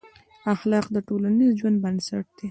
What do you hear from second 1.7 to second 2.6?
بنسټ دي.